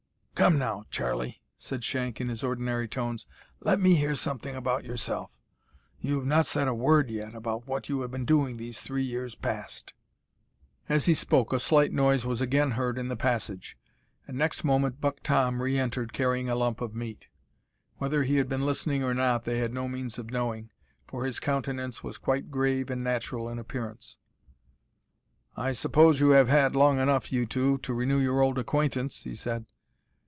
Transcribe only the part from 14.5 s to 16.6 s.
moment Buck Tom re entered carrying a